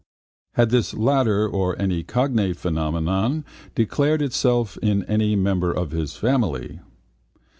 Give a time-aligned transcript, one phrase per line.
[0.55, 6.79] Had this latter or any cognate phenomenon declared itself in any member of his family?